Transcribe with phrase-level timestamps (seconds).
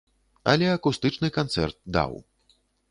[0.53, 2.21] Але акустычны канцэрт даў.